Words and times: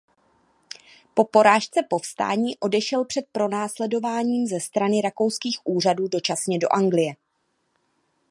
Po 1.13 1.23
porážce 1.25 1.79
povstání 1.89 2.57
odešel 2.59 3.05
před 3.05 3.25
pronásledováním 3.31 4.47
ze 4.47 4.59
strany 4.59 5.01
rakouských 5.01 5.59
úřadů 5.63 6.07
dočasně 6.07 6.59
do 6.59 6.67
Anglie. 6.73 7.15